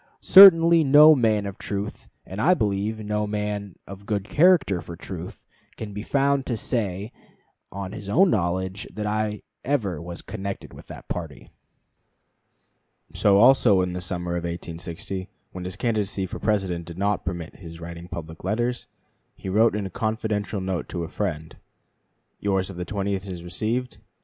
[0.21, 5.47] Certainly no man of truth, and I believe no man of good character for truth,
[5.77, 7.11] can be found to say
[7.71, 13.13] on his own knowledge that I ever was connected with that party." Lincoln to Hon.
[13.13, 13.13] A.
[13.13, 13.13] Jonas, July 21, 1860.
[13.13, 13.19] MS.
[13.19, 13.37] So
[13.69, 17.79] also in the summer of 1860, when his candidacy for President did not permit his
[17.79, 18.87] writing public letters,
[19.35, 21.57] he wrote in a confidential note to a friend:
[22.39, 23.99] "Yours of the 20th is received.